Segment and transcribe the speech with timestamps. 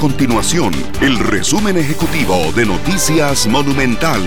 [0.00, 4.20] Continuación, el resumen ejecutivo de Noticias Monumental.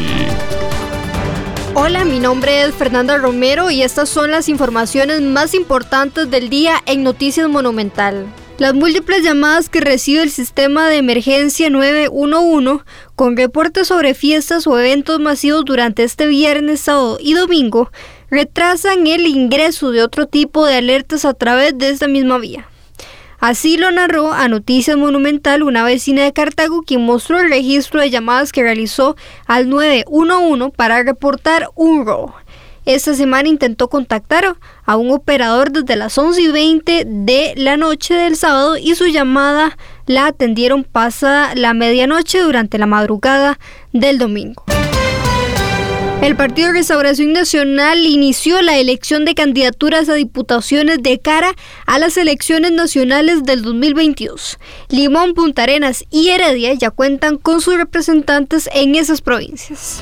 [1.73, 6.81] Hola, mi nombre es Fernanda Romero y estas son las informaciones más importantes del día
[6.85, 8.25] en Noticias Monumental.
[8.57, 12.84] Las múltiples llamadas que recibe el sistema de emergencia 911
[13.15, 17.91] con reportes sobre fiestas o eventos masivos durante este viernes, sábado y domingo
[18.29, 22.67] retrasan el ingreso de otro tipo de alertas a través de esta misma vía.
[23.39, 28.09] Así lo narró a Noticias Monumental una vecina de Cartago quien mostró el registro de
[28.09, 29.15] llamadas que realizó
[29.45, 32.35] al 911 para reportar un robo.
[32.85, 34.55] Esta semana intentó contactar
[34.85, 39.05] a un operador desde las 11 y 20 de la noche del sábado y su
[39.07, 43.59] llamada la atendieron pasada la medianoche durante la madrugada
[43.91, 44.63] del domingo.
[46.21, 51.53] El Partido de Restauración Nacional inició la elección de candidaturas a diputaciones de cara
[51.85, 54.58] a las elecciones nacionales del 2022.
[54.89, 60.02] Limón, Punta Arenas y Heredia ya cuentan con sus representantes en esas provincias.